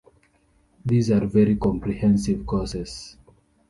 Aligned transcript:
These 0.83 1.11
are 1.11 1.27
very 1.27 1.55
comprehensive 1.57 2.47
courses. 2.47 3.17